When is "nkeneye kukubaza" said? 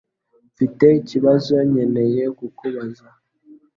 1.69-3.07